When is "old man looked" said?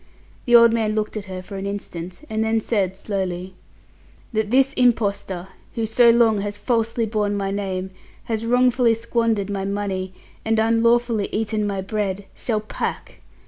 0.55-1.15